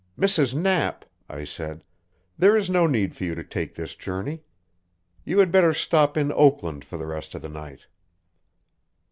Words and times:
"Mrs. 0.17 0.55
Knapp," 0.55 1.05
I 1.29 1.43
said; 1.43 1.83
"there 2.35 2.57
is 2.57 2.71
no 2.71 2.87
need 2.87 3.15
for 3.15 3.23
you 3.23 3.35
to 3.35 3.43
take 3.43 3.75
this 3.75 3.93
journey. 3.93 4.41
You 5.25 5.37
had 5.37 5.51
better 5.51 5.75
stop 5.75 6.17
in 6.17 6.31
Oakland 6.31 6.83
for 6.83 6.97
the 6.97 7.05
rest 7.05 7.35
of 7.35 7.43
the 7.43 7.49
night." 7.49 7.85